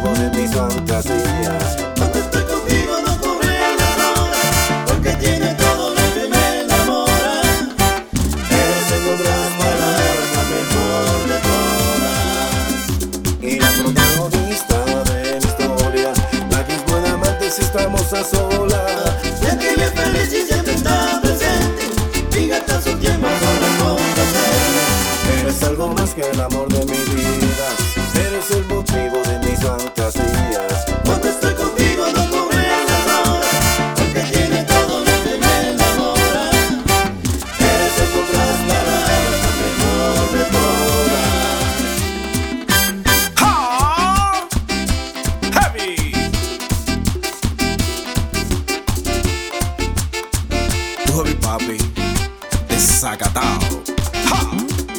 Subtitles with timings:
[0.00, 1.76] de mis fantasías.
[1.96, 7.42] Cuando estoy contigo no tú me enamoras, porque tienes todo lo que me enamora.
[8.50, 12.20] Eres el obras palabras, la mejor de todas.
[13.42, 14.78] Y la protagonista
[15.12, 16.12] de mi historia,
[16.50, 19.12] la que es buena amante si estamos a solas.
[19.42, 24.84] La que me feliz y siempre está presente, y gasta su tiempo para complacerme.
[25.42, 27.68] Eres algo más que el amor de mi vida,
[28.14, 28.64] eres el
[51.12, 51.76] Tu heavy papi,
[52.68, 53.58] desacatao.
[54.24, 54.91] ¡Ja!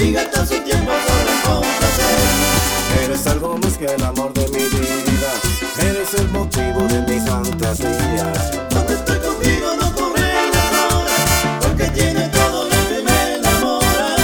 [0.00, 3.04] Presente, fíjate su tiempo para complacer.
[3.04, 5.32] Eres algo más que el amor de mi vida.
[5.78, 8.50] Eres el motivo de mis fantasías.
[8.70, 11.30] Cuando estoy contigo no corre las horas,
[11.60, 14.16] porque tiene todo lo que me enamora.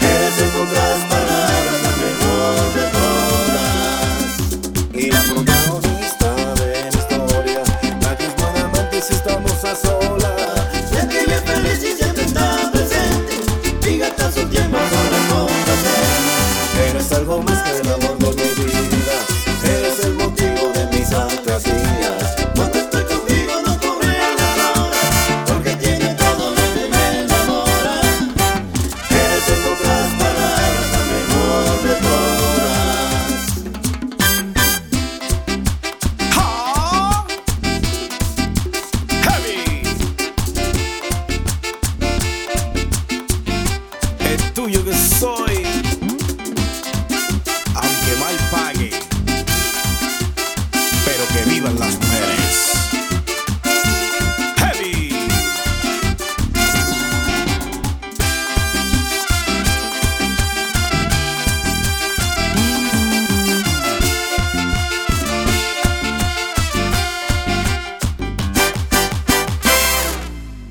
[0.00, 1.86] Eres en pocas palabras
[17.70, 19.16] el amor de mi vida.
[19.64, 22.26] Eres el motivo de mis fantasías.
[22.54, 25.14] Cuando estoy contigo no corre las horas,
[25.46, 28.00] porque tiene todo lo que me enamora.
[29.10, 33.36] Eres en pocas palabras la mejor de todas.
[39.24, 39.60] Heavy.
[44.20, 45.45] Es tuyo que soy,
[51.62, 52.72] las mujeres.
[54.56, 55.10] Heavy.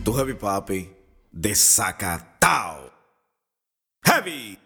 [0.03, 0.89] Tu heavy papi,
[1.31, 2.91] desacatao.
[4.03, 4.64] Heavy.